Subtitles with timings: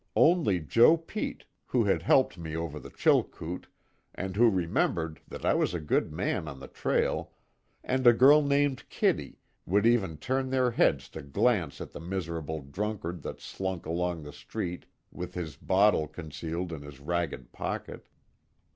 [0.15, 3.67] Only Joe Pete, who had helped me over the Chilkoot,
[4.15, 7.33] and who remembered that I was a good man on the trail,
[7.83, 9.37] and a girl named Kitty,
[9.67, 14.33] would even turn their heads to glance at the miserable drunkard that slunk along the
[14.33, 18.07] street with his bottle concealed in his ragged pocket.